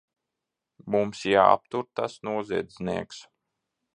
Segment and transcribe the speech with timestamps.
[0.95, 3.23] Mums jāaptur tas noziedznieks!